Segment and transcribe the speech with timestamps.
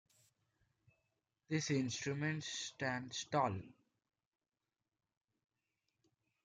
[1.47, 3.57] This instrument stands tall.